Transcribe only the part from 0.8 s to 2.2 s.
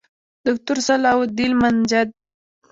صلاح الدین المنجد